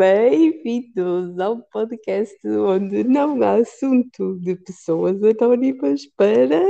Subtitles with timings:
[0.00, 6.62] Bem-vindos ao podcast onde não há assunto de pessoas anónimas para.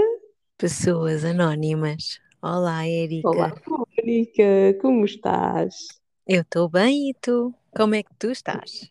[0.59, 2.19] Pessoas anónimas.
[2.43, 3.29] Olá, Erika.
[3.29, 5.77] Olá, Mónica, como estás?
[6.27, 7.55] Eu estou bem e tu?
[7.77, 8.91] Como é que tu estás?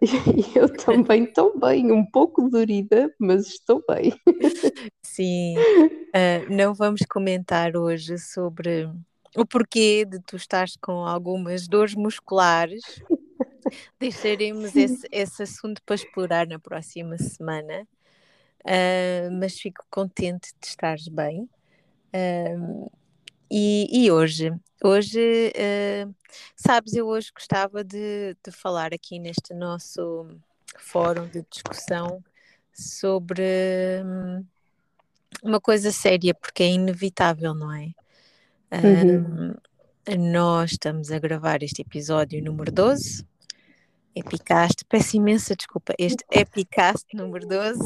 [0.54, 4.12] Eu também estou bem, um pouco dorida, mas estou bem.
[5.02, 8.88] Sim, uh, não vamos comentar hoje sobre
[9.36, 12.82] o porquê de tu estás com algumas dores musculares.
[13.98, 17.86] Deixaremos esse, esse, assunto para explorar na próxima semana.
[18.60, 21.48] Uh, mas fico contente de estares bem.
[22.14, 22.90] Uh,
[23.50, 24.52] e, e, hoje,
[24.82, 26.14] hoje, uh,
[26.54, 30.28] sabes, eu hoje gostava de, de falar aqui neste nosso
[30.78, 32.22] fórum de discussão
[32.72, 33.42] sobre
[34.04, 34.44] um,
[35.42, 37.92] uma coisa séria, porque é inevitável, não é?
[38.72, 39.54] Uhum.
[40.08, 43.24] Um, nós estamos a gravar este episódio número 12,
[44.14, 47.80] Epicast, peço imensa desculpa, este Epicast número 12,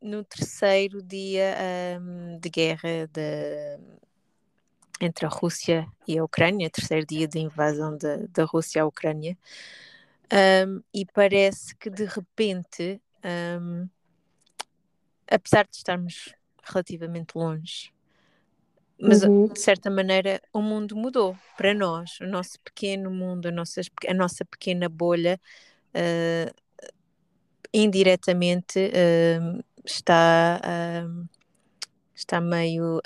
[0.00, 1.56] um, no terceiro dia
[2.00, 3.78] um, de guerra de,
[5.00, 7.98] entre a Rússia e a Ucrânia, terceiro dia de invasão
[8.30, 9.36] da Rússia à Ucrânia,
[10.94, 13.00] e parece que de repente,
[15.28, 17.92] apesar de estarmos relativamente longe
[19.02, 19.48] mas uhum.
[19.48, 24.14] de certa maneira o mundo mudou para nós, o nosso pequeno mundo, a nossa, a
[24.14, 25.40] nossa pequena bolha,
[25.88, 26.54] uh,
[27.74, 31.28] indiretamente uh, está, uh,
[32.14, 33.00] está meio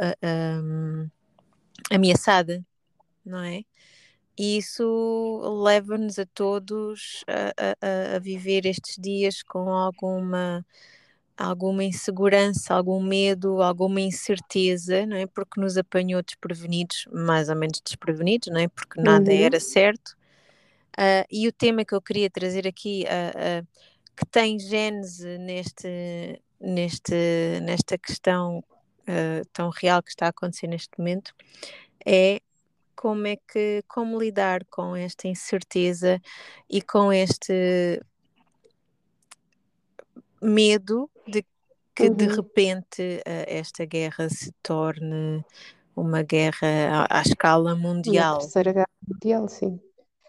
[1.91, 2.62] ameaçada,
[3.24, 3.62] não é?
[4.39, 10.62] E isso leva-nos a todos a, a, a viver estes dias com alguma
[11.37, 15.27] alguma insegurança, algum medo, alguma incerteza, não é?
[15.27, 18.69] Porque nos apanhou desprevenidos, mais ou menos desprevenidos, não é?
[18.69, 19.36] Porque nada uhum.
[19.36, 20.17] era certo.
[20.98, 23.67] Uh, e o tema que eu queria trazer aqui, uh, uh,
[24.17, 28.64] que tem gênese neste, neste, nesta questão
[29.52, 31.33] tão real que está a acontecer neste momento,
[32.05, 32.41] é
[32.96, 36.20] como é que, como lidar com esta incerteza
[36.69, 38.01] e com este
[40.41, 41.45] medo de
[41.95, 42.14] que uhum.
[42.14, 45.42] de repente uh, esta guerra se torne
[45.97, 48.35] uma guerra à, à escala mundial.
[48.35, 49.80] Uma terceira guerra mundial, sim.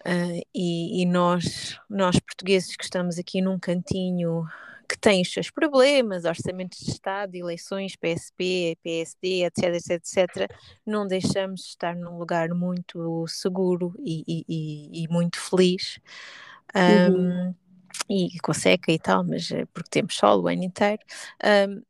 [0.05, 4.45] Uh, e, e, nós, nós portugueses que estamos aqui num cantinho
[4.87, 10.51] que tem os seus problemas, orçamentos de Estado, eleições, PSP, PSD, etc, etc, etc,
[10.85, 15.99] não deixamos de estar num lugar muito seguro e, e, e muito feliz.
[16.73, 17.55] Um, uhum
[18.09, 21.01] e com seca e tal, mas eh, porque temos sol o ano inteiro,
[21.67, 21.81] um,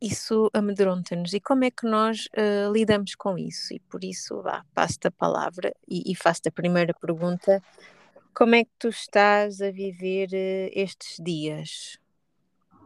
[0.00, 1.32] isso amedronta-nos.
[1.32, 3.72] E como é que nós uh, lidamos com isso?
[3.72, 7.62] E por isso, vá, passo-te a palavra e, e faço-te a primeira pergunta.
[8.34, 11.98] Como é que tu estás a viver uh, estes dias?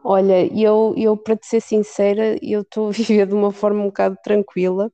[0.03, 3.87] Olha, eu, eu para te ser sincera, eu estou a viver de uma forma um
[3.87, 4.91] bocado tranquila,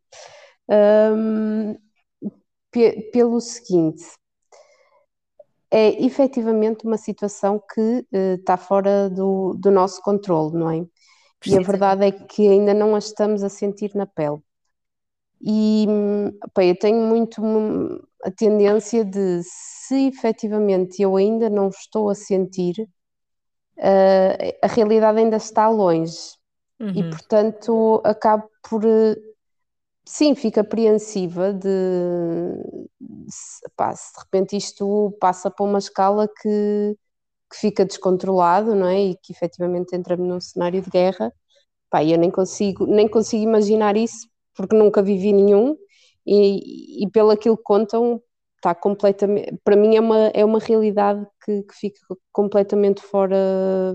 [0.70, 1.78] um,
[2.72, 4.04] pe pelo seguinte,
[5.72, 10.86] é efetivamente uma situação que uh, está fora do, do nosso controle, não é?
[11.46, 14.40] E a verdade é que ainda não a estamos a sentir na pele.
[15.40, 15.86] E
[16.54, 17.42] pá, eu tenho muito
[18.24, 22.90] a tendência de, se efetivamente eu ainda não estou a sentir,
[23.78, 26.18] uh, a realidade ainda está longe.
[26.80, 26.90] Uhum.
[26.90, 29.16] E portanto acabo por eh,
[30.08, 31.68] sim, fico apreensiva de
[33.30, 36.98] se, pá, se de repente isto passa para uma escala que,
[37.52, 39.02] que fica descontrolado, não é?
[39.02, 41.34] E que efetivamente entramos num cenário de guerra.
[41.90, 45.78] Pá, eu nem consigo, nem consigo imaginar isso, porque nunca vivi nenhum,
[46.26, 48.22] e, e pelo aquilo que contam,
[48.58, 52.00] está completamente, para mim é uma, é uma realidade que, que fica
[52.34, 53.38] completamente fora,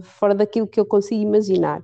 [0.04, 1.82] fora daquilo que eu consigo imaginar.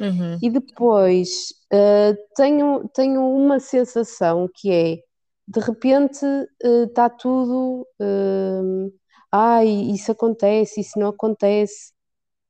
[0.00, 0.38] Uhum.
[0.42, 1.28] E depois
[1.72, 4.98] uh, tenho, tenho uma sensação que é
[5.46, 6.24] de repente
[6.62, 8.92] está uh, tudo uh,
[9.30, 11.92] ai, isso acontece, isso não acontece,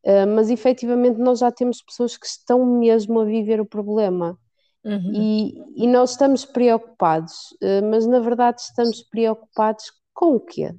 [0.07, 4.39] uh, mas efetivamente nós já temos pessoas que estão mesmo a viver o problema.
[4.85, 5.13] Uhum.
[5.15, 7.57] E, e, nós estamos preocupados,
[7.91, 10.75] mas na verdade estamos preocupados com o quê?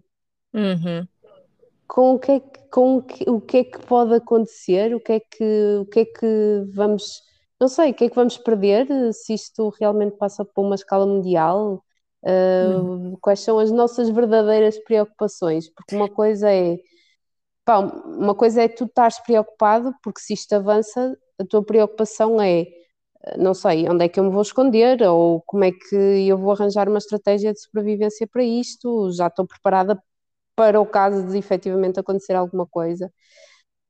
[0.53, 1.07] Uhum
[1.87, 4.99] com o que é que, com o que, o que, é que pode acontecer, o
[4.99, 7.21] que é que, o que é que vamos,
[7.59, 11.05] não sei, o que é que vamos perder se isto realmente passa por uma escala
[11.05, 11.83] mundial,
[12.23, 13.17] uh, hum.
[13.21, 16.77] quais são as nossas verdadeiras preocupações, porque uma coisa é
[17.65, 22.67] pá, uma coisa é tu estares preocupado, porque se isto avança, a tua preocupação é
[23.37, 25.01] não sei, onde é que eu me vou esconder?
[25.03, 25.95] Ou como é que
[26.27, 29.99] eu vou arranjar uma estratégia de sobrevivência para isto, já estou preparada
[30.55, 33.11] para o caso de efetivamente acontecer alguma coisa.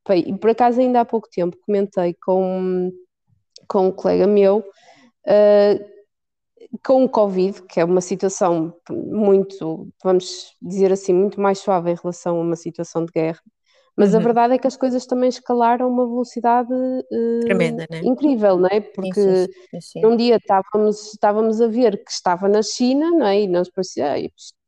[0.09, 2.91] E por acaso, ainda há pouco tempo, comentei com,
[3.67, 5.95] com um colega meu uh,
[6.83, 11.95] com o Covid, que é uma situação muito, vamos dizer assim, muito mais suave em
[11.95, 13.41] relação a uma situação de guerra,
[13.97, 14.19] mas uhum.
[14.19, 18.01] a verdade é que as coisas também escalaram a uma velocidade uh, Tremenda, né?
[18.03, 18.81] incrível, não é?
[18.81, 20.05] Porque sim, sim.
[20.05, 23.41] um dia estávamos, estávamos a ver que estava na China, não é?
[23.41, 24.15] E nos parecia,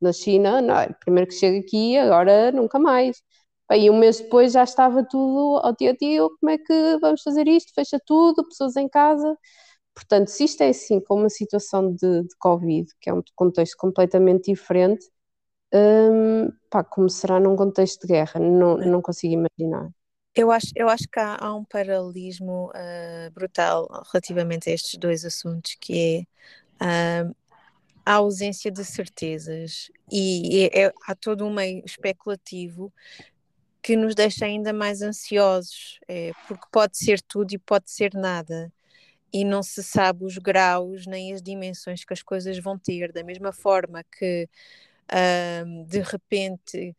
[0.00, 0.88] na China, não é?
[1.00, 3.22] primeiro que chega aqui, agora nunca mais.
[3.68, 7.46] Aí um mês depois já estava tudo ao tio tio, como é que vamos fazer
[7.46, 7.74] isto?
[7.74, 9.36] Fecha tudo, pessoas em casa.
[9.94, 13.76] Portanto, se isto é assim com uma situação de, de Covid, que é um contexto
[13.76, 15.04] completamente diferente,
[15.72, 18.40] um, pá, como será num contexto de guerra?
[18.40, 19.90] Não, não consigo imaginar.
[20.34, 25.24] Eu acho, eu acho que há, há um paralelismo uh, brutal relativamente a estes dois
[25.24, 26.26] assuntos, que
[26.80, 27.36] é uh,
[28.04, 29.90] a ausência de certezas.
[30.10, 32.92] E é, é, há todo um meio especulativo
[33.82, 38.72] que nos deixa ainda mais ansiosos, é, porque pode ser tudo e pode ser nada.
[39.32, 43.22] E não se sabe os graus nem as dimensões que as coisas vão ter, da
[43.22, 44.48] mesma forma que
[45.64, 46.96] um, de repente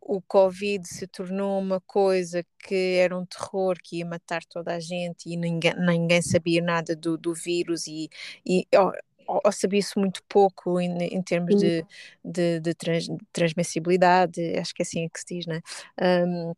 [0.00, 4.80] o Covid se tornou uma coisa que era um terror que ia matar toda a
[4.80, 8.08] gente e ninguém, ninguém sabia nada do, do vírus e,
[8.46, 8.92] e ou,
[9.26, 11.84] ou sabia-se muito pouco em, em termos de,
[12.24, 15.60] de, de, trans, de, transmissibilidade, acho que é assim que se diz, né?
[16.00, 16.54] Um,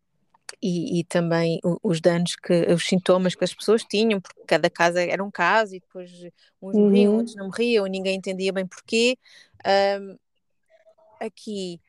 [0.62, 5.02] e, e, também os danos que os sintomas que as pessoas tinham, porque cada casa
[5.02, 6.10] era um caso e depois
[6.60, 6.86] uns uhum.
[6.86, 9.16] morriam, outros não morriam, ninguém entendia bem porquê.
[10.00, 10.16] Um,
[11.20, 11.80] aqui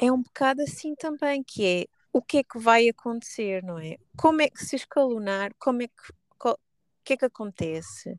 [0.00, 3.96] é um bocado assim também, que é o que é que vai acontecer, não é?
[4.16, 6.12] Como é que se escalonar, como é que
[6.44, 6.58] o
[7.06, 8.10] que é que acontece?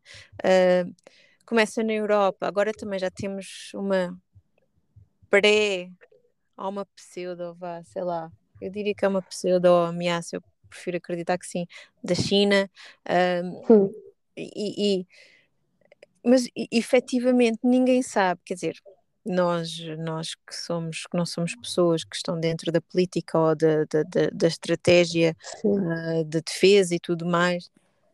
[0.44, 0.96] Uh,
[1.46, 4.18] começa na Europa, agora também já temos uma
[5.30, 5.92] pré
[6.56, 8.32] ou uma pseudo, vá, sei lá,
[8.62, 11.66] eu diria que é uma pseudo ameaça, eu prefiro acreditar que sim,
[12.04, 12.70] da China.
[13.70, 13.94] Um,
[14.36, 15.08] e, e,
[16.24, 18.82] mas efetivamente ninguém sabe, quer dizer,
[19.28, 23.84] nós, nós que somos, que não somos pessoas que estão dentro da política ou da,
[23.84, 27.70] da, da, estratégia uh, de defesa e tudo mais,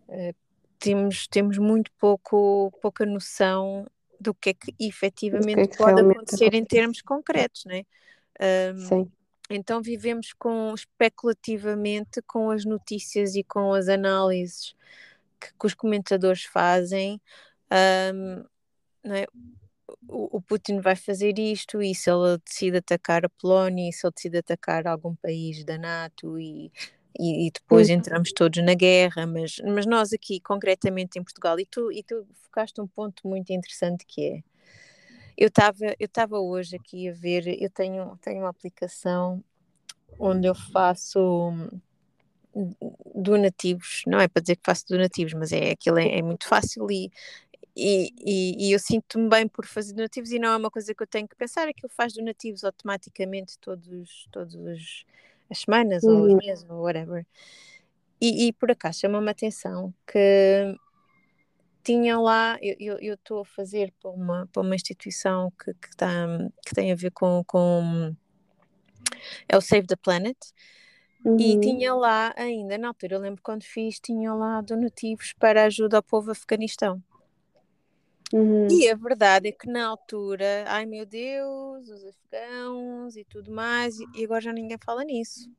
[0.10, 0.36] uh,
[0.80, 3.86] temos, temos muito pouco, pouca noção
[4.20, 6.58] do que é que efetivamente que é que pode acontecer acontece.
[6.58, 7.84] em termos concretos, né?
[8.74, 9.12] Um, Sim.
[9.50, 14.74] Então vivemos com especulativamente com as notícias e com as análises
[15.40, 17.22] que, que os comentadores fazem.
[18.14, 18.46] Um,
[19.12, 19.28] é?
[20.08, 24.06] O, o, Putin vai fazer isto e se ele decide atacar a Polónia e se
[24.06, 26.72] ele decide atacar algum país da NATO e,
[27.20, 27.96] e, e depois uhum.
[27.96, 32.28] entramos todos na guerra, mas, mas nós aqui concretamente em Portugal, e tu, e tu
[32.42, 34.44] focaste um ponto muito interessante que é
[35.36, 39.44] eu estava eu estava hoje aqui a ver, eu tenho, tenho uma aplicação
[40.20, 41.52] onde eu faço
[43.16, 46.90] donativos, não é para dizer que faço donativos, mas é aquilo é, é muito fácil
[46.92, 47.12] e,
[47.76, 51.02] e, e, e eu sinto-me bem por fazer donativos e não é uma coisa que
[51.02, 54.56] eu tenho que pensar, aquilo faz donativos automaticamente todos, todos
[55.50, 56.22] as semanas uhum.
[56.22, 57.26] ou os meses ou whatever.
[58.22, 60.78] E, e por acaso chama-me a atenção que
[61.84, 66.26] tinha lá, eu estou a fazer para uma, para uma instituição que, que, tá,
[66.66, 68.16] que tem a ver com, com
[69.50, 70.38] é o Save the Planet.
[71.26, 71.40] Uhum.
[71.40, 75.98] E tinha lá ainda, na altura, eu lembro quando fiz, tinha lá donativos para ajuda
[75.98, 77.02] ao povo afeganistão.
[78.34, 78.68] Uhum.
[78.68, 84.00] E a verdade é que na altura, ai meu Deus, os afegãos e tudo mais,
[84.00, 85.52] e agora já ninguém fala nisso.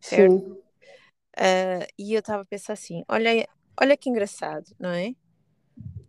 [0.00, 0.34] Certo?
[1.36, 3.46] Uh, e eu estava a pensar assim: olha,
[3.78, 5.14] olha que engraçado, não é?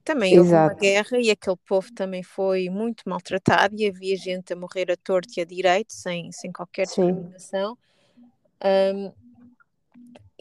[0.06, 4.56] Também houve uma guerra e aquele povo também foi muito maltratado e havia gente a
[4.56, 7.78] morrer a torto e a direito, sem, sem qualquer discriminação.
[8.63, 9.12] Um,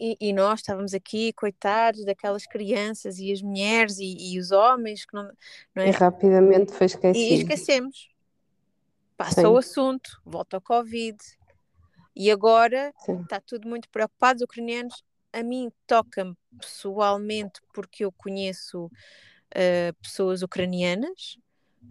[0.03, 5.05] e, e, nós estávamos aqui, coitados daquelas crianças e as mulheres e, e os homens
[5.05, 5.31] que não,
[5.73, 5.87] não é?
[5.87, 7.17] E rapidamente foi esquecido.
[7.17, 8.09] E esquecemos.
[9.15, 9.47] Passa Sim.
[9.47, 11.17] o assunto, volta ao Covid.
[12.13, 13.21] E agora Sim.
[13.21, 14.39] está tudo muito preocupado.
[14.39, 21.37] Os ucranianos, a mim toca-me pessoalmente, porque eu conheço uh, pessoas ucranianas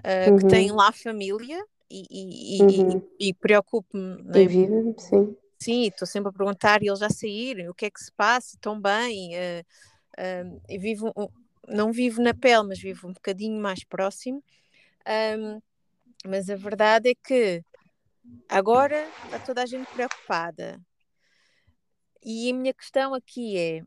[0.05, 0.37] uh, uhum.
[0.37, 3.03] que têm lá família e, e, uhum.
[3.19, 4.23] e, e preocupo-me.
[4.23, 4.47] Né?
[4.47, 5.35] vivem, sim.
[5.63, 8.57] Sim, estou sempre a perguntar e eles já saíram, o que é que se passa?
[8.57, 9.31] Estão bem?
[9.37, 11.13] Uh, vivo,
[11.69, 14.43] não vivo na pele, mas vivo um bocadinho mais próximo.
[15.39, 15.63] Um,
[16.27, 17.65] mas a verdade é que
[18.49, 20.81] agora está toda a gente preocupada.
[22.25, 23.83] E a minha questão aqui é: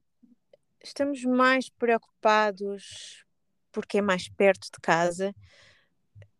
[0.82, 3.26] estamos mais preocupados
[3.70, 5.36] porque é mais perto de casa.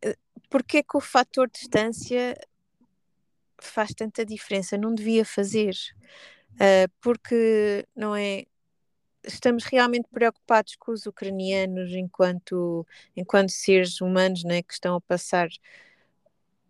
[0.00, 0.16] Eh,
[0.48, 2.34] porque é que o fator distância
[3.58, 4.76] faz tanta diferença?
[4.76, 5.74] Não devia fazer.
[6.54, 8.44] Uh, porque não é
[9.24, 15.48] estamos realmente preocupados com os ucranianos enquanto enquanto seres humanos né, que estão a passar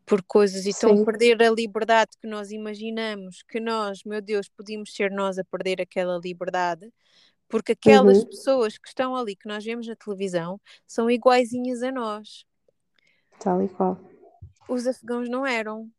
[0.06, 4.48] por coisas e estão a perder a liberdade que nós imaginamos que nós, meu Deus,
[4.48, 6.92] podíamos ser nós a perder aquela liberdade,
[7.48, 8.26] porque aquelas uhum.
[8.26, 12.46] pessoas que estão ali, que nós vemos na televisão, são iguaizinhas a nós.
[13.40, 13.98] Tal e qual.
[14.68, 15.90] Os afegãos não eram.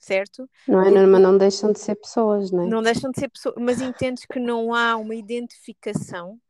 [0.00, 0.48] Certo?
[0.66, 2.66] Não é, mas não deixam de ser pessoas, não é?
[2.66, 6.40] Não deixam de ser pessoas, mas entendes que não há uma identificação,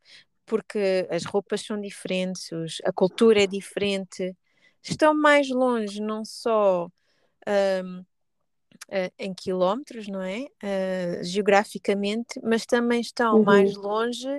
[0.45, 4.33] porque as roupas são diferentes, a cultura é diferente,
[4.81, 6.89] estão mais longe, não só
[7.85, 8.05] um,
[9.19, 10.47] em quilómetros, não é?
[10.63, 13.43] Uh, geograficamente, mas também estão uhum.
[13.43, 14.29] mais longe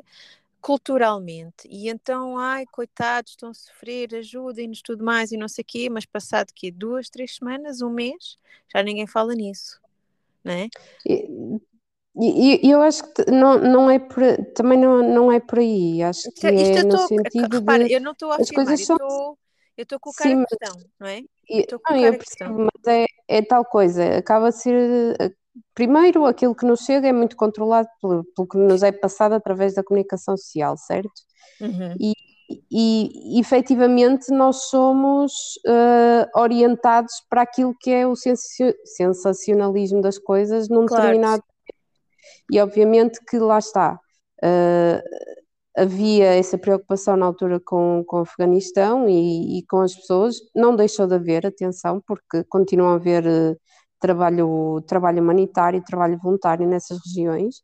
[0.62, 1.69] culturalmente.
[1.69, 5.90] E então, ai, coitados, estão a sofrer, ajudem-nos, tudo mais e não sei o quê,
[5.90, 8.38] mas passado que duas, três semanas, um mês,
[8.73, 9.81] já ninguém fala nisso,
[10.45, 10.69] não é?
[11.04, 14.23] E, eu acho que não, não é por,
[14.54, 17.92] também não, não é por aí, acho que é no tô, sentido repara, de...
[17.95, 19.38] eu não estou a afirmar, eu estou
[19.76, 21.23] eu estou a colocar Sim, a questão, não é?
[21.49, 25.37] Estou a colocar não, eu percebo, mas é, é tal coisa, acaba de ser.
[25.75, 29.75] Primeiro, aquilo que nos chega é muito controlado pelo, pelo que nos é passado através
[29.75, 31.11] da comunicação social, certo?
[31.61, 31.94] Uhum.
[32.00, 32.12] E,
[32.71, 35.32] e efetivamente nós somos
[35.66, 41.02] uh, orientados para aquilo que é o sensacionalismo das coisas num claro.
[41.04, 41.42] determinado
[42.50, 43.99] e obviamente que lá está
[44.44, 45.02] uh,
[45.76, 50.76] havia essa preocupação na altura com, com o Afeganistão e, e, com as pessoas, não
[50.76, 53.56] deixou de haver, atenção, porque continuam a haver uh,
[54.02, 57.62] trabalho, trabalho humanitário, trabalho voluntário nessas regiões,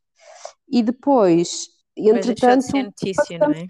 [0.67, 2.15] e depois, entretanto...
[2.15, 3.67] Mas deixou de ser notícia, não é?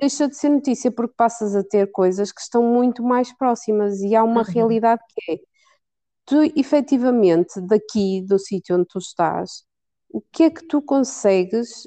[0.00, 4.16] Deixa de ser notícia porque passas a ter coisas que estão muito mais próximas e
[4.16, 4.52] há uma uhum.
[4.52, 5.38] realidade que é,
[6.26, 9.64] tu efetivamente daqui do sítio onde tu estás,
[10.10, 11.86] o que é que tu consegues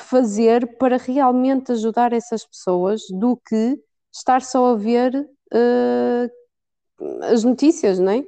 [0.00, 3.78] fazer para realmente ajudar essas pessoas do que
[4.12, 8.24] estar só a ver uh, as notícias, não é?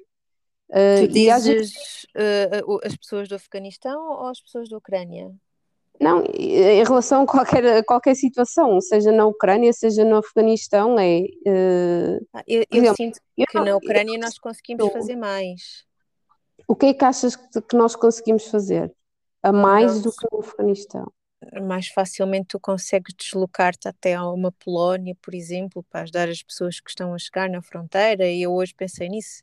[0.71, 2.06] Uh, tu dizes vezes...
[2.16, 5.30] uh, as pessoas do Afeganistão ou as pessoas da Ucrânia?
[6.00, 11.21] Não, em relação a qualquer, a qualquer situação, seja na Ucrânia, seja no Afeganistão, é.
[11.47, 15.85] Uh, eu, eu exemplo, sinto que eu, na Ucrânia nós conseguimos fazer mais.
[16.66, 18.92] O que é que achas que, que nós conseguimos fazer?
[19.42, 21.12] A mais do que no Afeganistão?
[21.62, 26.80] Mais facilmente tu consegues deslocar-te até a uma Polónia, por exemplo, para ajudar as pessoas
[26.80, 28.26] que estão a chegar na fronteira.
[28.28, 29.42] E eu hoje pensei nisso,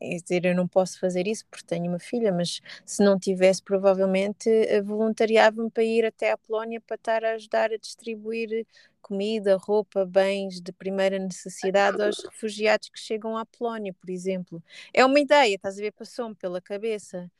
[0.00, 3.62] é dizer, eu não posso fazer isso porque tenho uma filha, mas se não tivesse,
[3.62, 8.66] provavelmente eh, voluntariava-me para ir até a Polónia para estar a ajudar a distribuir
[9.00, 14.62] comida, roupa, bens de primeira necessidade aos refugiados que chegam à Polónia, por exemplo.
[14.94, 17.30] É uma ideia, estás a ver, passou-me pela cabeça.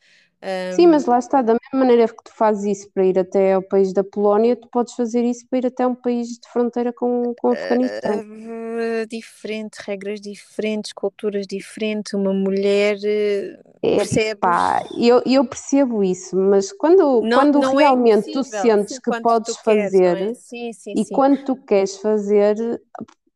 [0.42, 0.74] Um...
[0.74, 3.62] Sim, mas lá está, da mesma maneira que tu fazes isso para ir até ao
[3.62, 7.34] país da Polónia, tu podes fazer isso para ir até um país de fronteira com,
[7.38, 8.20] com o Afeganistão.
[8.20, 14.40] Uh, diferente, regras diferentes, culturas diferentes, uma mulher uh, é, percebes?
[14.40, 18.94] Pá, eu, eu percebo isso, mas quando, não, quando não é realmente é tu sentes
[18.94, 20.40] sim, que podes fazer queres, é?
[20.40, 22.56] sim, sim, e quando tu queres fazer,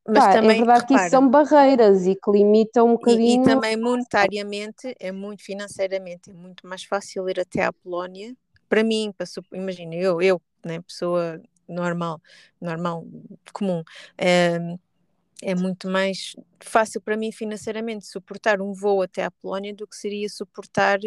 [0.06, 2.92] mas Pá, é também, é verdade repara, que isso são barreiras e que limitam um
[2.92, 3.40] bocadinho.
[3.40, 8.36] E, e, também monetariamente, é muito financeiramente, é muito mais fácil ir até à Polónia.
[8.68, 12.20] Para mim, para, imagina, eu, eu né, pessoa normal,
[12.60, 13.06] normal,
[13.52, 13.82] comum,
[14.18, 14.58] é,
[15.42, 19.96] é muito mais fácil para mim financeiramente suportar um voo até à Polónia do que
[19.96, 20.98] seria suportar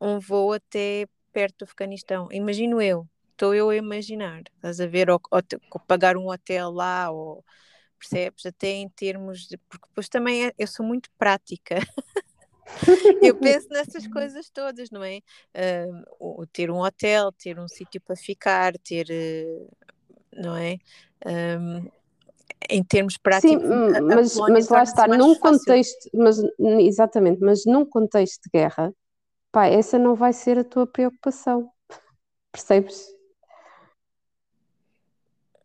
[0.00, 2.28] um voo até perto do Afeganistão.
[2.30, 7.10] Imagino eu, estou eu a imaginar, estás a ver, ou, ou pagar um hotel lá,
[7.10, 7.44] ou
[8.04, 8.46] percebes?
[8.46, 9.56] Até em termos de.
[9.56, 11.76] Porque depois também é, eu sou muito prática.
[13.22, 15.20] eu penso nessas coisas todas, não é?
[16.20, 19.06] Uh, ter um hotel, ter um sítio para ficar, ter.
[19.10, 19.68] Uh,
[20.36, 20.78] não é?
[21.26, 21.88] Um,
[22.68, 23.62] em termos práticos.
[23.62, 25.40] Sim, mas, mas lá está, num fácil.
[25.40, 26.42] contexto, mas,
[26.80, 28.92] exatamente, mas num contexto de guerra,
[29.52, 31.70] pá, essa não vai ser a tua preocupação,
[32.50, 33.06] percebes?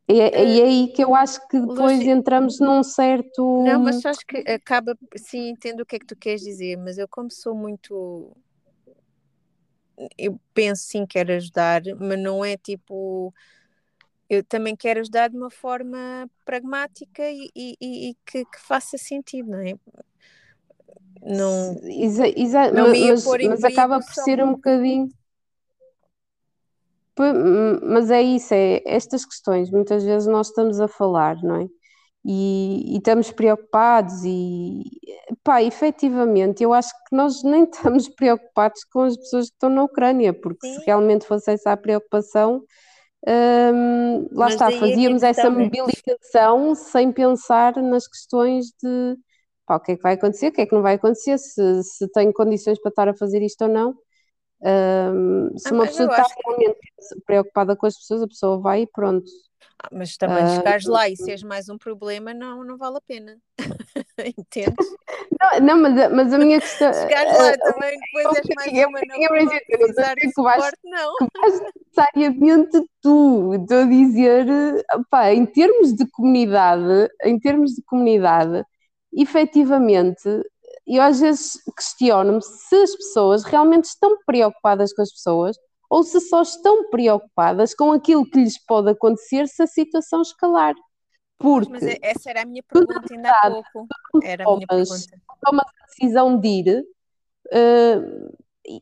[0.10, 3.64] E é, e é aí que eu acho que depois entramos num certo.
[3.64, 4.98] Não, mas acho que acaba.
[5.16, 8.36] Sim, entendo o que é que tu queres dizer, mas eu, como sou muito.
[10.18, 13.32] Eu penso sim, quero ajudar, mas não é tipo.
[14.28, 19.52] Eu também quero ajudar de uma forma pragmática e, e, e que, que, faça sentido,
[19.52, 19.74] não é?
[21.22, 25.10] Não, exa, exa, não mas, mas acaba por ser um bocadinho
[27.84, 31.68] mas é isso, é estas questões, muitas vezes nós estamos a falar, não é?
[32.26, 34.84] E, e, estamos preocupados e
[35.44, 39.84] pá, efetivamente eu acho que nós nem estamos preocupados com as pessoas que estão na
[39.84, 40.80] Ucrânia, porque Sim.
[40.80, 42.64] se realmente fosse essa a preocupação,
[43.28, 49.18] hum, lá Mas está, fazíamos essa é mobilização sem pensar nas questões de
[49.66, 51.84] pá, o que é que vai acontecer, o que é que não vai acontecer, se,
[51.84, 53.96] se tenho condições para estar a fazer isto ou não.
[54.62, 57.22] Um, se ah, uma pessoa está realmente que...
[57.26, 59.30] preocupada com as pessoas, a pessoa vai e pronto.
[59.82, 63.02] Ah, mas também uh, chegares lá e seres mais um problema, não, não vale a
[63.02, 63.38] pena.
[64.38, 64.88] Entendes?
[65.40, 66.94] Não, não mas, mas, a minha questão.
[66.94, 70.78] Chegares lá uh, também, depois és mais eu, uma, não, eu, não precisar de suporte,
[70.84, 71.14] não.
[71.42, 73.54] Vais necessariamente tu.
[73.54, 74.46] Estou a dizer,
[75.32, 78.66] em termos de comunidade, em termos de comunidade,
[79.14, 80.30] efetivamente,
[80.98, 85.58] eu às vezes questiono-me se as pessoas realmente estão preocupadas com as pessoas
[85.90, 90.76] ou se só estão preocupadas com aquilo que lhes pode acontecer se a situação escalar.
[91.38, 93.88] Porque Mas essa era a minha pergunta ainda há pouco.
[94.24, 95.22] Era a minha pergunta.
[95.42, 96.86] Tomas a decisão de ir,
[97.54, 98.82] uh,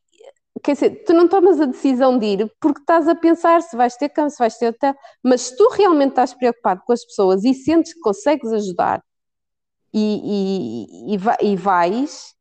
[0.63, 3.95] quer dizer, tu não tomas a decisão de ir porque estás a pensar se vais
[3.95, 7.45] ter cama, se vais ter hotel, mas se tu realmente estás preocupado com as pessoas
[7.45, 9.03] e sentes que consegues ajudar
[9.97, 12.35] e, e, e, vais,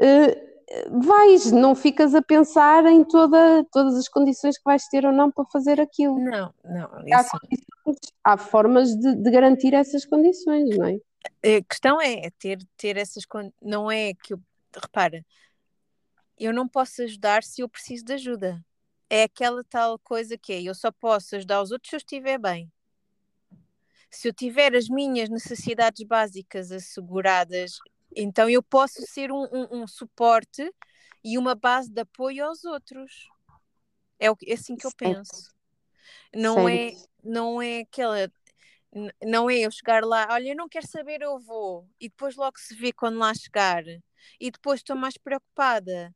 [0.00, 5.12] uh, vais, não ficas a pensar em toda, todas as condições que vais ter ou
[5.12, 6.18] não para fazer aquilo.
[6.18, 6.90] Não, não.
[7.12, 10.96] Há, há formas de, de, garantir essas condições, não é?
[11.58, 13.24] A questão é ter, ter essas
[13.62, 14.40] não é que eu,
[14.74, 15.24] repara,
[16.38, 18.64] eu não posso ajudar se eu preciso de ajuda.
[19.08, 22.38] É aquela tal coisa que é, eu só posso ajudar os outros se eu estiver
[22.38, 22.70] bem
[24.14, 27.78] se eu tiver as minhas necessidades básicas asseguradas,
[28.14, 30.72] então eu posso ser um, um, um suporte
[31.22, 33.28] e uma base de apoio aos outros.
[34.18, 35.52] É, o, é assim que eu penso.
[36.34, 36.92] Não é,
[37.22, 38.30] não é aquela.
[39.22, 42.56] Não é eu chegar lá, olha, eu não quero saber, eu vou, e depois logo
[42.60, 43.82] se vê quando lá chegar,
[44.38, 46.14] e depois estou mais preocupada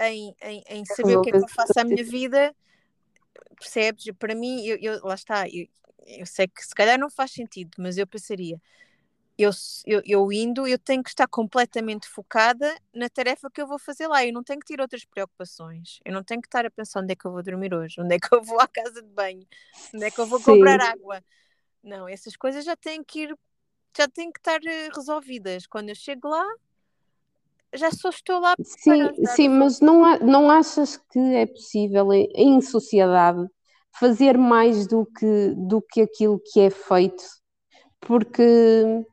[0.00, 2.52] em, em, em saber o que é que eu faço à minha vida,
[3.56, 4.04] percebes?
[4.18, 5.68] Para mim, eu, eu lá está, eu,
[6.06, 8.60] eu sei que se calhar não faz sentido, mas eu pensaria,
[9.36, 9.50] eu,
[9.84, 14.06] eu, eu, indo, eu tenho que estar completamente focada na tarefa que eu vou fazer
[14.06, 14.24] lá.
[14.24, 15.98] Eu não tenho que ter outras preocupações.
[16.04, 18.14] Eu não tenho que estar a pensar onde é que eu vou dormir hoje, onde
[18.14, 19.46] é que eu vou à casa de banho,
[19.92, 20.52] onde é que eu vou Sim.
[20.52, 21.22] comprar água.
[21.82, 23.38] Não, essas coisas já têm que ir,
[23.96, 25.66] já têm que estar eh, resolvidas.
[25.66, 26.46] Quando eu chego lá,
[27.74, 32.60] já só estou lá Sim, sim, mas não, não achas que é possível em, em
[32.60, 33.48] sociedade
[33.98, 37.24] fazer mais do que, do que aquilo que é feito,
[38.00, 39.04] porque,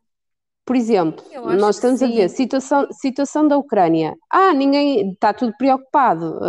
[0.66, 1.24] por exemplo,
[1.58, 4.16] nós estamos a ver situação, situação da Ucrânia.
[4.30, 6.40] Ah, ninguém está tudo preocupado,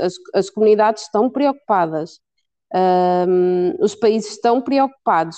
[0.00, 2.20] as, as comunidades estão preocupadas,
[2.74, 5.36] um, os países estão preocupados,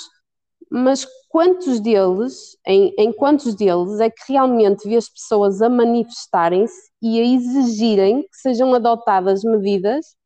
[0.71, 6.91] mas quantos deles, em, em quantos deles é que realmente vê as pessoas a manifestarem-se
[7.01, 10.19] e a exigirem que sejam adotadas medidas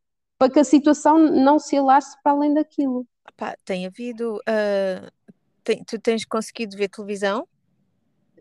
[0.43, 3.07] para que a situação não se alastre para além daquilo.
[3.37, 4.39] Pá, tem havido.
[4.39, 5.09] Uh,
[5.63, 7.47] tem, tu tens conseguido ver televisão?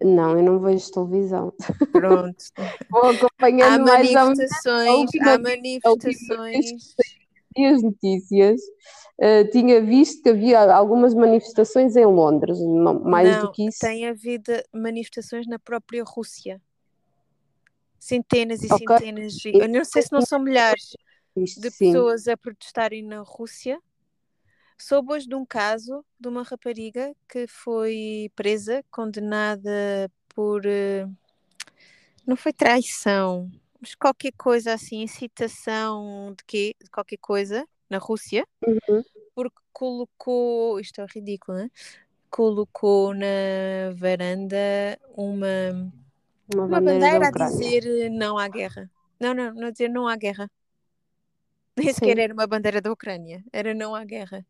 [0.04, 1.54] Não, eu não vejo televisão.
[1.92, 2.44] Pronto.
[2.90, 6.96] Vou acompanhando há mais manifestações, há manifestações.
[7.56, 8.60] E as notícias,
[9.20, 12.58] uh, tinha visto que havia algumas manifestações em Londres,
[13.04, 13.78] mais não, do que isso.
[13.80, 16.60] Tem havido manifestações na própria Rússia.
[18.00, 18.88] Centenas e okay.
[18.88, 20.96] centenas, de, eu não sei se não são milhares
[21.36, 21.92] de sim.
[21.92, 23.80] pessoas a protestarem na Rússia.
[24.78, 30.66] Soube hoje de um caso de uma rapariga que foi presa, condenada por.
[30.66, 31.08] Eh,
[32.26, 36.76] não foi traição, mas qualquer coisa assim, incitação de quê?
[36.84, 39.04] De qualquer coisa na Rússia, uhum.
[39.36, 40.80] porque colocou.
[40.80, 41.70] Isto é ridículo, né?
[42.30, 44.58] Colocou na varanda
[45.16, 45.48] uma,
[46.54, 48.90] uma, uma bandeira, bandeira a dizer não à guerra.
[49.20, 50.50] Não, não, não a dizer não à guerra.
[51.86, 54.46] Nem sequer era uma bandeira da Ucrânia, era não à guerra.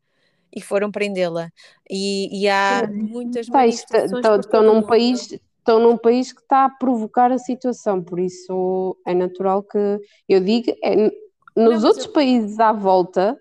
[0.54, 1.50] E foram prendê-la.
[1.88, 3.48] E, e, há muitas.
[3.48, 9.14] Estão, num país estão num país que está a provocar a situação, por isso é
[9.14, 10.96] natural que eu diga, é,
[11.56, 12.12] nos não, outros eu...
[12.12, 13.40] países à volta.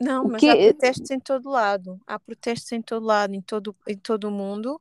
[0.00, 0.48] Não, mas que...
[0.48, 4.24] há é protestos em todo lado, há protestos em todo lado, em todo, em todo
[4.24, 4.80] o mundo,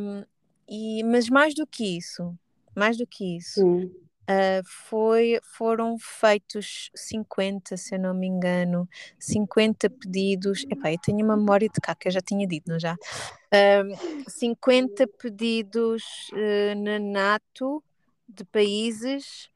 [0.00, 0.24] um,
[0.66, 2.34] e, mas mais do que isso,
[2.74, 3.90] mais do que isso, hum.
[4.28, 8.86] Uh, foi, foram feitos 50, se eu não me engano,
[9.18, 10.66] 50 pedidos.
[10.70, 12.94] Epá, eu tenho uma memória de que eu já tinha dito, não já?
[12.94, 16.02] Uh, 50 pedidos
[16.34, 17.82] uh, na NATO
[18.28, 19.48] de países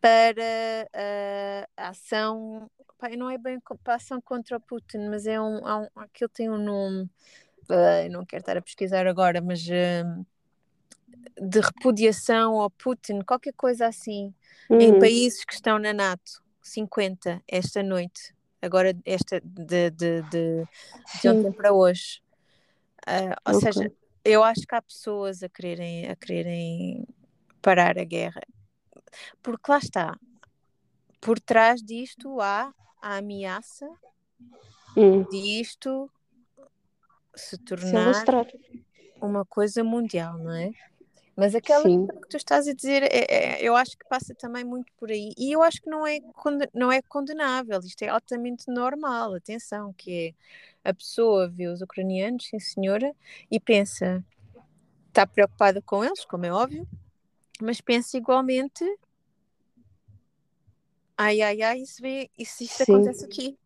[0.00, 0.88] para
[1.76, 5.56] a ação, pá, não é bem para a ação contra o Putin, mas é um,
[5.56, 7.10] um aquilo tem um nome,
[8.12, 9.66] não quero estar a pesquisar agora, mas
[11.40, 14.34] de repudiação ao Putin, qualquer coisa assim,
[14.70, 14.80] uhum.
[14.80, 20.64] em países que estão na NATO, 50 esta noite, agora esta de, de, de,
[21.20, 22.20] de ontem para hoje.
[23.06, 23.72] Uh, ou okay.
[23.72, 23.92] seja,
[24.24, 27.06] eu acho que há pessoas a quererem, a quererem
[27.62, 28.42] parar a guerra.
[29.42, 30.18] Porque lá está,
[31.20, 33.88] por trás disto há a ameaça
[34.96, 35.22] hum.
[35.30, 36.10] disto
[37.34, 38.84] se tornar se
[39.20, 40.70] uma coisa mundial, não é?
[41.36, 42.06] Mas aquela Sim.
[42.06, 45.34] que tu estás a dizer, é, é, eu acho que passa também muito por aí.
[45.36, 46.18] E eu acho que não é,
[46.72, 49.34] não é condenável, isto é altamente normal.
[49.34, 50.34] Atenção, que
[50.82, 53.14] é a pessoa vê os ucranianos, sim senhora,
[53.50, 54.24] e pensa,
[55.08, 56.88] está preocupada com eles, como é óbvio,
[57.60, 58.84] mas pensa igualmente,
[61.18, 63.58] ai, ai, ai, isso, vê, isso, isso acontece aqui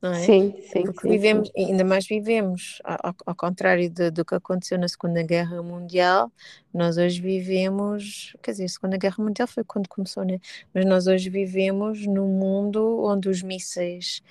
[0.00, 0.20] não é?
[0.20, 0.82] Sim, sim.
[0.84, 1.66] Porque sim, vivemos, sim.
[1.66, 6.32] ainda mais vivemos, ao, ao contrário de, do que aconteceu na Segunda Guerra Mundial,
[6.72, 10.40] nós hoje vivemos, quer dizer, a Segunda Guerra Mundial foi quando começou, né?
[10.72, 14.22] Mas nós hoje vivemos num mundo onde os mísseis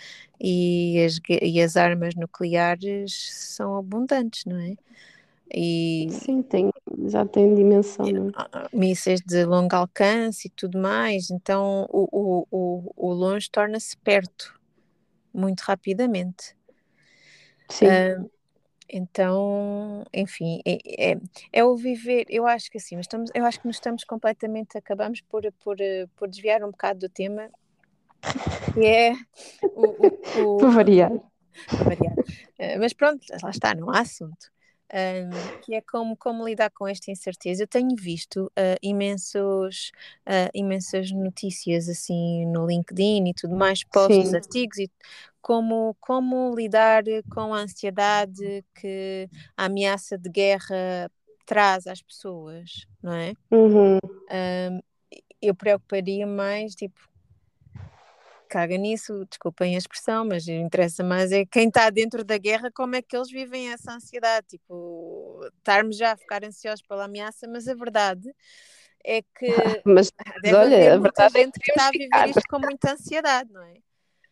[0.41, 4.75] e as, e as armas nucleares são abundantes, não é?
[5.53, 6.71] E, Sim, tem,
[7.08, 8.05] já tem dimensão.
[8.05, 8.29] Não?
[8.29, 8.75] É?
[8.75, 14.59] Mísseis de longo alcance e tudo mais, então o, o, o, o longe torna-se perto
[15.39, 16.56] muito rapidamente.
[17.69, 17.86] Sim.
[17.88, 18.32] Uh,
[18.91, 21.17] então, enfim, é, é,
[21.54, 25.21] é, o viver, eu acho que assim, estamos, eu acho que nos estamos completamente, acabamos
[25.21, 25.78] por, por,
[26.15, 27.49] por desviar um bocado do tema,
[28.73, 29.13] que é
[29.62, 31.12] o, o, o variar.
[31.71, 32.13] Variar.
[32.17, 34.52] Uh, mas pronto, lá está, não há assunto
[34.93, 37.63] um, que é como, como lidar com esta incerteza.
[37.63, 39.91] Eu tenho visto uh, imensos,
[40.28, 44.36] uh, imensas notícias assim no LinkedIn e tudo mais, posts, Sim.
[44.36, 44.89] artigos e
[45.41, 51.10] como, como lidar com a ansiedade que a ameaça de guerra
[51.45, 53.34] traz às pessoas, não é?
[53.49, 53.97] Uhum.
[54.30, 54.80] Um,
[55.41, 57.09] eu preocuparia mais, tipo,
[58.49, 62.95] caga nisso, desculpem a expressão, mas interessa mais é quem está dentro da guerra, como
[62.95, 67.67] é que eles vivem essa ansiedade, tipo, estarmos já a ficar ansiosos pela ameaça, mas
[67.67, 68.29] a verdade
[69.05, 69.47] é que
[69.85, 72.59] mas, deve olha, a verdade é gente é que, que está a viver isto com
[72.59, 73.75] muita ansiedade, não é?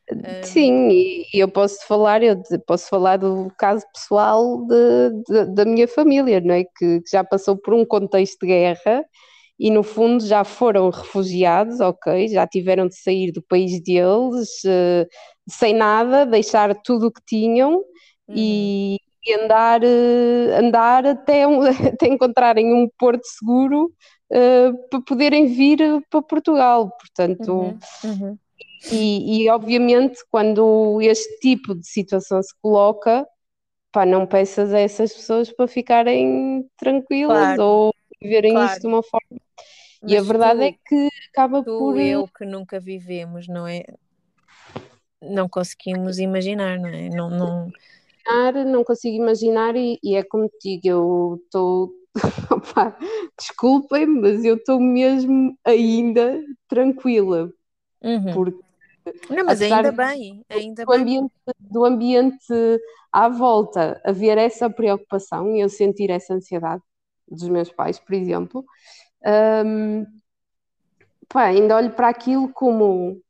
[0.43, 5.87] Sim, e eu posso falar, eu posso falar do caso pessoal de, de, da minha
[5.87, 6.63] família, não é?
[6.63, 9.05] Que, que já passou por um contexto de guerra
[9.59, 15.07] e no fundo já foram refugiados, ok, já tiveram de sair do país deles uh,
[15.49, 18.35] sem nada, deixar tudo o que tinham uhum.
[18.35, 23.91] e, e, andar, uh, andar até, um, até encontrarem um porto seguro
[24.31, 27.51] uh, para poderem vir para Portugal, portanto...
[27.51, 27.79] Uhum.
[28.03, 28.37] Uhum.
[28.91, 33.25] E, e obviamente quando este tipo de situação se coloca,
[33.91, 37.63] pá, não peças a essas pessoas para ficarem tranquilas claro.
[37.63, 38.71] ou viverem claro.
[38.71, 39.39] isto de uma forma
[40.01, 41.99] mas e a verdade é tu, é que acaba tu por.
[41.99, 43.83] eu que nunca vivemos, não é?
[45.21, 47.09] Não conseguimos imaginar, não é?
[47.09, 47.71] Não, não...
[48.65, 51.91] não consigo imaginar, e, e é como te digo, eu estou.
[53.37, 57.51] Desculpem, mas eu estou mesmo ainda tranquila.
[58.01, 58.33] Uhum.
[58.33, 58.67] Porque
[59.29, 61.01] não, mas ainda bem, ainda do, bem.
[61.01, 62.81] Ambiente, do ambiente
[63.11, 66.83] à volta haver essa preocupação e eu sentir essa ansiedade
[67.27, 68.65] dos meus pais, por exemplo,
[69.25, 70.05] um,
[71.29, 73.21] pá, ainda olho para aquilo como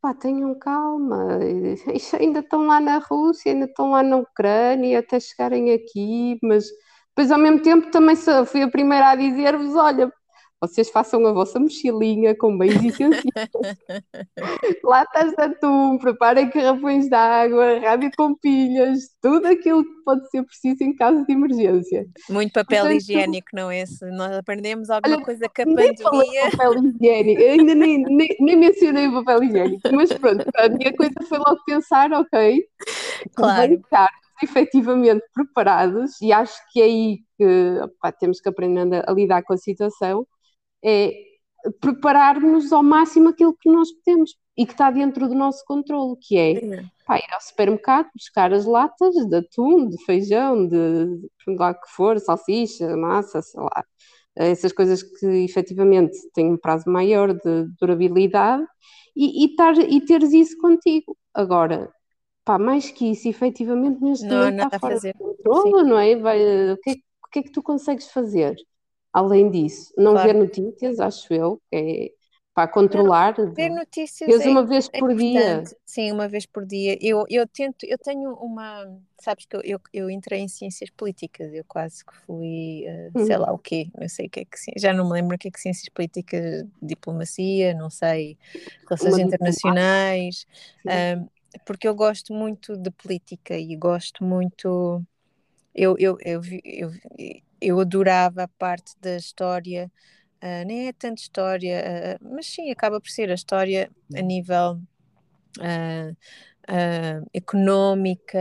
[0.00, 1.38] pá, tenham calma,
[2.20, 6.66] ainda estão lá na Rússia, ainda estão lá na Ucrânia até chegarem aqui, mas
[7.10, 10.12] depois ao mesmo tempo também fui a primeira a dizer-vos: olha,
[10.60, 13.50] vocês façam a vossa mochilinha com bens essenciais,
[14.82, 20.42] latas de atum, preparem garrafões de água, rádio com pilhas, tudo aquilo que pode ser
[20.44, 22.06] preciso em caso de emergência.
[22.30, 23.84] Muito papel Portanto, higiênico, não é?
[23.84, 26.50] Se nós aprendemos alguma olha, coisa que a pandemia...
[26.50, 30.94] papel higiênico, eu ainda nem, nem, nem, mencionei o papel higiênico, mas pronto, a minha
[30.96, 32.64] coisa foi logo pensar, ok,
[33.34, 33.74] claro.
[33.74, 34.10] estar
[34.42, 39.54] efetivamente preparados e acho que é aí que opa, temos que aprender a lidar com
[39.54, 40.26] a situação,
[40.86, 41.12] é
[41.80, 46.38] preparar-nos ao máximo aquilo que nós podemos e que está dentro do nosso controle, que
[46.38, 46.54] é
[47.04, 51.90] pá, ir ao supermercado, buscar as latas de atum, de feijão, de, de lá que
[51.90, 53.84] for, salsicha, massa, sei lá,
[54.36, 58.64] essas coisas que efetivamente têm um prazo maior de durabilidade
[59.16, 61.16] e, e, tar, e teres isso contigo.
[61.34, 61.90] Agora,
[62.44, 66.16] pá, mais que isso, efetivamente neste não momento está fora de controle, não é?
[66.16, 68.56] Vai, o, que é, o que é que tu consegues fazer?
[69.16, 69.92] Além disso.
[69.96, 70.18] Não claro.
[70.18, 72.12] ver notícias, acho eu, é,
[72.54, 73.34] para controlar.
[73.56, 75.62] Ver notícias Vês é, uma vez é por dia.
[75.62, 75.76] importante.
[75.86, 76.98] Sim, uma vez por dia.
[77.00, 78.84] Eu, eu tento, eu tenho uma,
[79.20, 83.36] sabes que eu, eu, eu entrei em ciências políticas, eu quase que fui, uh, sei
[83.36, 83.38] Hum.
[83.38, 85.48] lá o quê, não sei o que é que, já não me lembro o que
[85.48, 88.36] é que ciências políticas, diplomacia, não sei,
[88.88, 90.46] relações Uma internacionais,
[90.86, 91.28] um,
[91.64, 95.02] porque eu gosto muito de política e gosto muito,
[95.74, 96.92] eu, eu, eu, eu,
[97.68, 99.90] eu adorava a parte da história,
[100.42, 104.80] ah, nem é tanto história, ah, mas sim, acaba por ser a história a nível
[105.60, 106.12] ah,
[107.32, 108.38] económica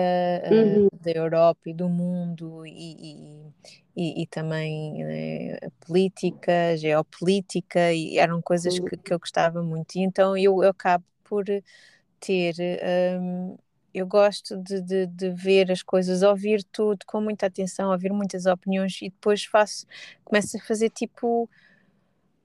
[0.50, 0.90] Uhum.
[1.02, 3.52] da Europa e do mundo e,
[3.96, 8.80] e, e- e também né, a política, geopolítica, e eram coisas Sim.
[8.80, 9.96] que, que eu gostava muito.
[9.96, 11.46] E então eu, eu acabo por
[12.20, 12.56] ter.
[13.22, 13.58] hum,
[13.96, 18.46] eu gosto de, de, de ver as coisas, ouvir tudo com muita atenção, ouvir muitas
[18.46, 19.88] opiniões e depois faço,
[20.26, 21.50] começo a fazer tipo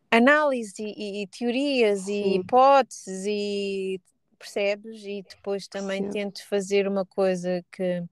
[0.09, 2.35] análise e, e teorias e Sim.
[2.37, 4.01] hipóteses e
[4.39, 5.03] percebes?
[5.05, 6.11] E depois também Sim.
[6.11, 8.05] tento fazer uma coisa que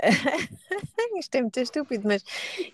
[1.16, 2.24] isto é muito estúpido, mas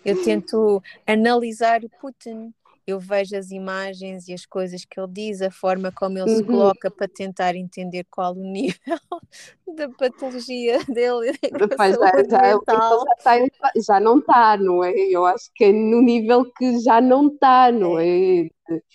[0.03, 2.51] eu tento analisar o Putin.
[2.87, 6.41] Eu vejo as imagens e as coisas que ele diz, a forma como ele se
[6.41, 6.45] Uhum.
[6.45, 8.99] coloca para tentar entender qual o nível
[9.75, 13.49] da patologia dele, Rapaz, já, já, já, tá em-
[13.85, 14.93] já não está, não é?
[14.95, 18.49] Eu acho que é no nível que já não está, não é?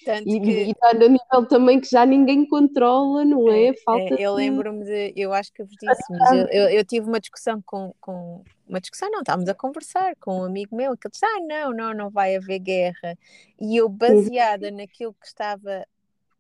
[0.05, 3.69] Tanto E que está no nível também que já ninguém controla, não é?
[3.69, 4.43] É, Falta é, eu de.
[4.43, 7.63] lembro-me de, eu acho que eu vos disse, mas eu, eu, eu tive uma discussão
[7.65, 11.25] com, com uma discussão, não, estávamos a conversar com um amigo meu que ele disse,
[11.25, 13.17] ah, não, não, não vai haver guerra.
[13.61, 15.87] E eu, baseada naquilo que estava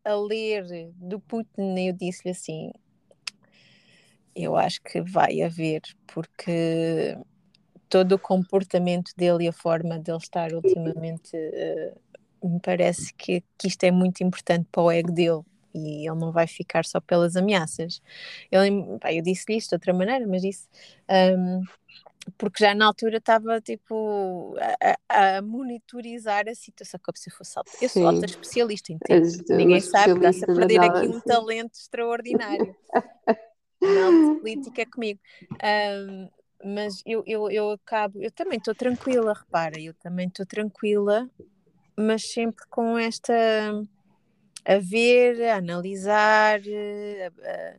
[0.04, 2.72] a ler do Putin, eu disse-lhe assim,
[4.34, 7.16] eu acho que vai haver, porque
[7.88, 11.94] todo o comportamento dele e a forma dele estar ultimamente, eh,
[12.48, 15.42] me parece que, que isto é muito importante para o ego dele
[15.74, 18.00] e ele não vai ficar só pelas ameaças.
[18.50, 20.68] Ele, pá, eu disse-lhe isto de outra maneira, mas disse.
[21.38, 21.62] hum,
[22.38, 24.56] porque já na altura estava tipo
[25.08, 27.70] a, a- monitorizar a situação como se eu fosse alta.
[27.80, 28.06] Eu sou Sim.
[28.08, 29.26] alta especialista em tempo.
[29.52, 32.74] Ninguém sabe, está-se a perder aqui um talento extraordinário.
[33.82, 35.20] Análise política comigo.
[35.62, 36.28] Hum,
[36.64, 41.30] mas eu, eu, eu acabo, eu também estou tranquila, repara, eu também estou tranquila,
[41.98, 43.32] mas sempre com esta
[44.64, 47.76] a ver, a analisar, a-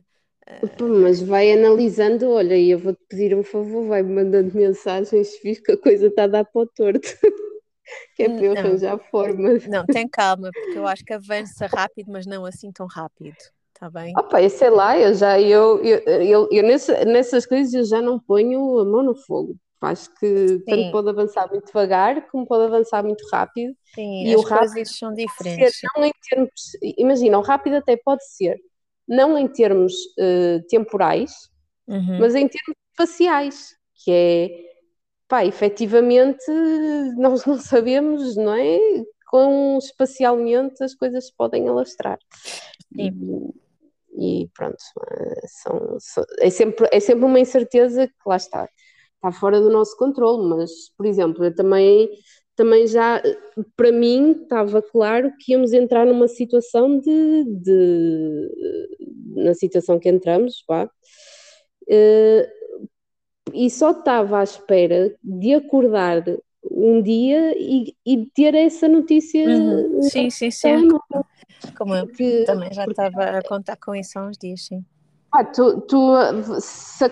[0.52, 5.60] a- Mas vai analisando, olha, e eu vou-te pedir um favor, vai-me mandando mensagens vis
[5.60, 7.08] que a coisa está a dar para o torto.
[8.16, 9.64] Que é para eu arranjar formas.
[9.66, 13.36] Não, tem calma, porque eu acho que avança rápido, mas não assim tão rápido,
[13.72, 14.14] está bem?
[14.18, 18.02] Opa, eu sei lá, eu já, eu, eu, eu, eu nessa- nessas coisas eu já
[18.02, 19.56] não ponho a mão no fogo.
[19.80, 20.90] Acho que tanto Sim.
[20.90, 23.74] pode avançar muito devagar, como pode avançar muito rápido.
[23.94, 25.72] Sim, E as o rápido são ser diferentes.
[25.72, 25.86] sim.
[25.96, 26.52] não em termos,
[26.98, 28.58] imagina, o rápido até pode ser,
[29.06, 31.32] não em termos eh, temporais,
[31.88, 32.20] Uhum.
[32.20, 34.48] mas em termos espaciais, que é,
[35.28, 36.44] pá, efetivamente
[37.18, 38.78] nós não sabemos, não é?
[39.30, 42.18] Quão espacialmente as coisas podem alastrar.
[42.98, 43.12] E,
[44.16, 44.76] e pronto,
[45.12, 48.68] eh, são, são- é, sempre, é sempre uma incerteza que lá está,
[49.18, 52.08] está fora do nosso controle, mas, por exemplo, eu também,
[52.56, 53.20] também já,
[53.76, 58.50] para mim, estava claro que íamos entrar numa situação de, de
[59.34, 60.88] na situação que entramos, vá,
[61.88, 62.48] eh,
[63.54, 66.22] e só estava à espera de acordar
[66.70, 70.02] um dia e, e ter essa notícia Uhum.
[70.02, 70.88] Sim, sim, sim.
[71.76, 74.84] Como eu que- também já estava a contar com isso há uns dias, sim.
[75.30, 76.14] Pá, tu, tu,
[76.60, 77.04] se,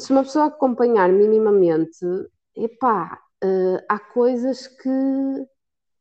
[0.00, 2.06] se uma pessoa acompanhar minimamente,
[2.56, 5.46] epá, eh, há coisas que,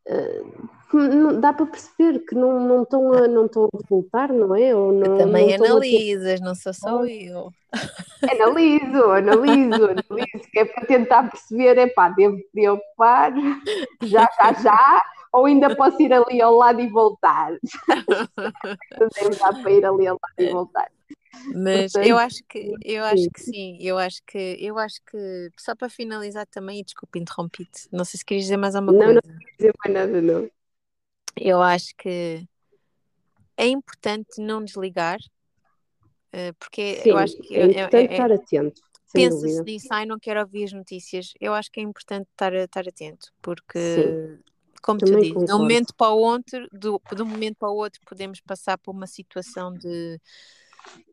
[0.08, 0.44] eh,
[0.90, 4.56] que não, dá para perceber que não, não, estão a, não estão a resultar, não
[4.56, 4.76] é?
[4.76, 7.50] Ou não, Eu também não estão a analisas, não sou só eu.
[8.32, 13.34] Analiso, analiso, analiso, que é para tentar perceber, epá, devo preocupar,
[14.04, 17.52] já, já, já, ou ainda posso ir ali ao lado e voltar.
[19.18, 20.88] Deve dar para ir ali ao lado e voltar.
[21.56, 23.30] Mas Portanto, eu acho que eu acho sim.
[23.32, 28.06] que sim, eu acho que eu acho que só para finalizar também, desculpe interrompi-te, não
[28.06, 29.22] sei se querias dizer mais alguma Não, coisa.
[29.24, 30.50] não dizer mais nada, não.
[31.36, 32.48] Eu acho que
[33.58, 35.20] é importante não desligar,
[36.32, 39.64] eh, porque Sim, eu acho que é é- importante é- é- estar atento, pensa-se dúvida.
[39.64, 41.34] nisso, ai, não quero ouvir as notícias.
[41.40, 44.40] Eu acho que é importante estar, estar atento, porque, Sim,
[44.82, 47.70] como tu também dizes, de um momento para o outro, do, de um momento para
[47.70, 50.20] o outro, podemos passar por uma situação de,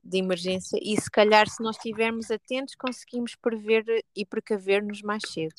[0.04, 5.54] de emergência e, se calhar, se nós estivermos atentos, conseguimos prever e precaver-nos mais cedo.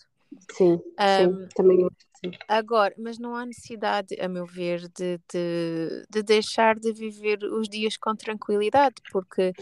[0.52, 1.88] Sim, sim, também
[2.24, 2.32] sim.
[2.48, 7.68] Agora, mas não há necessidade, a meu ver, de, de, de deixar de viver os
[7.68, 9.54] dias com tranquilidade, porque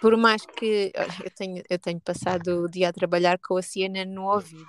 [0.00, 4.10] por mais que eu tenho, eu tenho passado o dia a trabalhar com a CNN
[4.10, 4.68] no ouvido.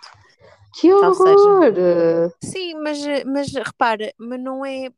[0.73, 1.15] Que horror!
[1.15, 4.89] Seja, sim, mas, mas repara, mas não é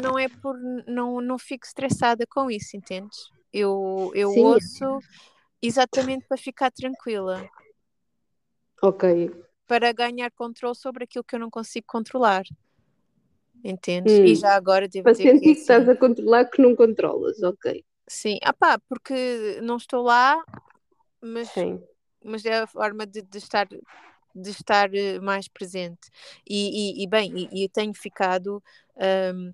[0.00, 0.56] não é por
[0.86, 3.30] não, não fico estressada com isso, entendes?
[3.52, 4.98] Eu, eu ouço
[5.60, 7.48] exatamente para ficar tranquila.
[8.82, 9.30] Ok.
[9.66, 12.44] Para ganhar controle sobre aquilo que eu não consigo controlar.
[13.62, 14.12] Entendes?
[14.12, 14.24] Hum.
[14.24, 16.74] E já agora devo para dizer sentir que, assim, que estás a controlar que não
[16.74, 17.84] controlas, ok.
[18.08, 20.42] Sim, ah pá, porque não estou lá,
[21.20, 21.48] mas,
[22.24, 23.68] mas é a forma de, de estar
[24.34, 26.10] de estar eh, mais presente
[26.48, 28.62] e, e, e bem, e, e, tenho ficado
[29.34, 29.52] um,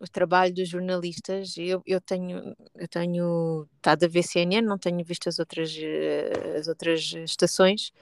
[0.00, 5.02] o trabalho dos jornalistas, eu, eu tenho eu tenho estado a ver CNN, não tenho
[5.04, 7.92] visto as outras eh, as outras estações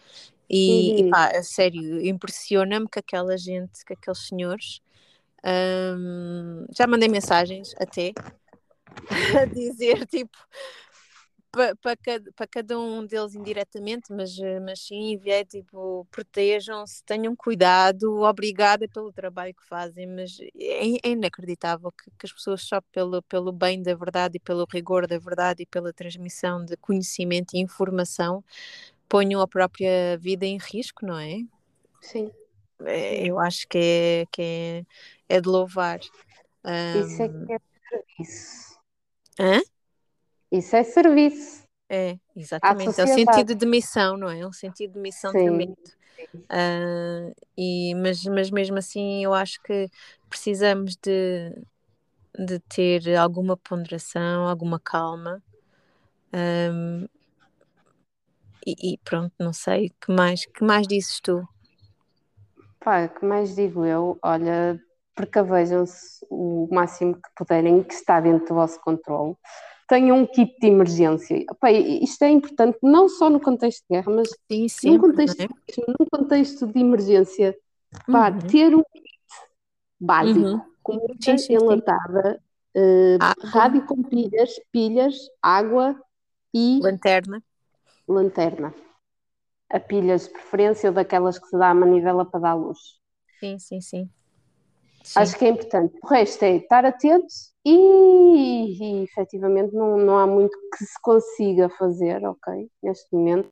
[0.48, 1.06] e, uhum.
[1.06, 4.80] e pá, a sério, impressiona-me que aquela gente, que aqueles senhores
[5.44, 8.12] um, já mandei mensagens até
[9.40, 10.36] a dizer tipo
[11.54, 18.22] para pa cada, cada um deles indiretamente, mas, mas sim, enviei tipo, protejam-se, tenham cuidado,
[18.22, 23.22] obrigada pelo trabalho que fazem, mas é, é inacreditável que, que, as pessoas só pelo,
[23.22, 27.60] pelo bem da verdade e pelo rigor da verdade e pela transmissão de conhecimento e
[27.60, 28.42] informação
[29.08, 31.38] ponham a própria vida em risco, não é?
[32.00, 32.32] Sim.
[32.84, 36.00] É, eu acho que é, que é, é de louvar.
[36.64, 37.00] Um...
[37.00, 38.78] Isso é que é serviço.
[39.38, 39.60] Hã?
[40.54, 41.64] Isso é serviço.
[41.90, 43.00] É, exatamente.
[43.00, 44.38] É o sentido de missão, não é?
[44.38, 45.40] É um sentido de missão Sim.
[45.40, 45.76] tremendo.
[46.44, 49.90] Uh, e, mas, mas mesmo assim eu acho que
[50.28, 51.50] precisamos de,
[52.38, 55.42] de ter alguma ponderação, alguma calma.
[56.32, 57.08] Um,
[58.64, 61.42] e, e, pronto, não sei, que mais, que mais dizes tu?
[62.78, 64.16] Pá, que mais digo eu?
[64.22, 64.80] Olha,
[65.16, 69.36] precavejam-se o máximo que puderem, que está dentro do vosso controle
[69.88, 71.44] tenham um kit de emergência.
[71.50, 75.40] Opa, isto é importante não só no contexto de guerra, mas sim, sim, num, contexto,
[75.40, 75.48] é?
[75.88, 77.56] num contexto de emergência.
[78.10, 78.38] Pá, uhum.
[78.38, 79.04] ter um kit
[80.00, 80.60] básico, uhum.
[80.82, 82.42] comida sim, enlatada,
[82.76, 86.00] uh, rádio com pilhas, pilhas, água
[86.52, 87.42] e lanterna.
[88.06, 88.74] Lanterna.
[89.70, 92.78] A pilhas de preferência ou daquelas que se dá a manivela para dar luz.
[93.40, 94.10] Sim, sim, sim.
[95.02, 95.20] Sim.
[95.20, 95.98] Acho que é importante.
[96.02, 97.26] O resto é estar atento
[97.64, 102.68] e, e efetivamente não, não há muito que se consiga fazer, ok?
[102.82, 103.48] Neste momento.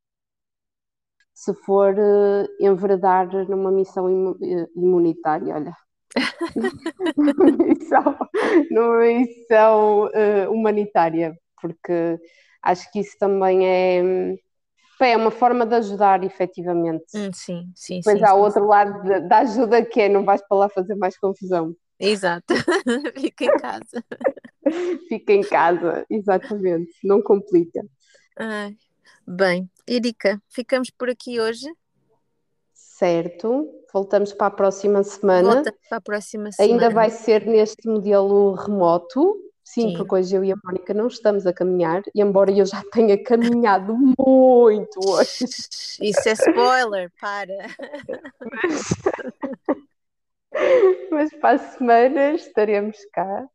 [1.35, 5.77] Se for uh, enveredar numa missão eh, imunitária, olha.
[7.17, 8.19] numa missão,
[8.71, 12.19] numa missão uh, humanitária, porque
[12.63, 14.37] acho que isso também é
[15.01, 17.05] é uma forma de ajudar efetivamente.
[17.15, 18.03] Hum, sim, sim.
[18.03, 21.19] Sim, há sim, outro lado da ajuda que é não vais para lá fazer mais
[21.19, 21.75] confusão.
[22.03, 22.53] Exato,
[23.17, 24.05] fica em casa.
[25.09, 27.81] fica em casa, exatamente, não complica.
[28.37, 28.77] Ai,
[29.25, 31.73] bem, Erika, ficamos por aqui hoje.
[32.75, 35.55] Certo, voltamos para a próxima semana.
[35.55, 36.83] Volta para a próxima semana.
[36.83, 41.07] Ainda vai ser neste modelo remoto, Sim, Sim, porque hoje eu e a Mónica não
[41.07, 45.45] estamos a caminhar, e embora eu já tenha caminhado muito hoje.
[46.01, 47.69] Isso é spoiler, para.
[48.41, 48.83] Mas,
[51.11, 53.47] mas para a semana estaremos cá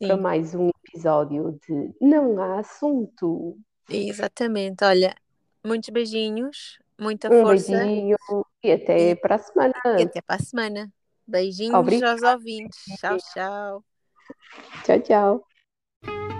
[0.00, 0.08] Sim.
[0.08, 3.58] para mais um episódio de Não Há Assunto.
[3.88, 5.14] Exatamente, olha,
[5.64, 7.72] muitos beijinhos, muita um força.
[7.72, 8.16] beijinho
[8.62, 9.74] e até para a semana.
[9.98, 10.92] E até para a semana.
[11.26, 12.12] Beijinhos Obrigada.
[12.12, 12.78] aos ouvintes.
[12.98, 13.84] Tchau, tchau.
[14.84, 16.37] Tchau, tchau.